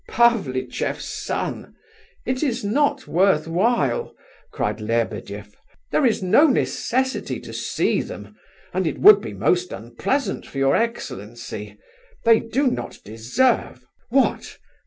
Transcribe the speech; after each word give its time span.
"Pavlicheff's 0.09 1.05
son! 1.25 1.75
It 2.25 2.41
is 2.41 2.63
not 2.65 3.05
worth 3.05 3.47
while!" 3.47 4.15
cried 4.51 4.81
Lebedeff. 4.81 5.55
"There 5.91 6.07
is 6.07 6.23
no 6.23 6.47
necessity 6.47 7.39
to 7.39 7.53
see 7.53 8.01
them, 8.01 8.35
and 8.73 8.87
it 8.87 8.97
would 8.99 9.21
be 9.21 9.33
most 9.35 9.71
unpleasant 9.71 10.47
for 10.47 10.57
your 10.57 10.75
excellency. 10.75 11.77
They 12.25 12.39
do 12.39 12.65
not 12.65 12.97
deserve..." 13.05 13.85
"What? 14.09 14.57